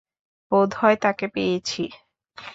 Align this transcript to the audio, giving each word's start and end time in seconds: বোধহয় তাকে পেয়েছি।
বোধহয় 0.51 0.95
তাকে 0.95 1.25
পেয়েছি। 1.27 1.83